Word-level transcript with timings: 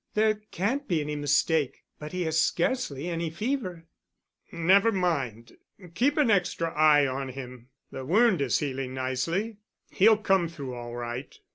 There 0.15 0.41
can't 0.49 0.87
be 0.87 0.99
any 0.99 1.15
mistake, 1.15 1.83
but 1.99 2.11
he 2.11 2.23
has 2.23 2.41
scarcely 2.41 3.07
any 3.07 3.29
fever——" 3.29 3.85
"Never 4.51 4.91
mind, 4.91 5.55
keep 5.93 6.17
an 6.17 6.31
extra 6.31 6.73
eye 6.73 7.05
on 7.05 7.29
him. 7.29 7.69
The 7.91 8.03
wound 8.03 8.41
is 8.41 8.57
healing 8.57 8.95
nicely. 8.95 9.57
He'll 9.91 10.17
come 10.17 10.47
through 10.49 10.73
all 10.73 10.95
right." 10.95 11.37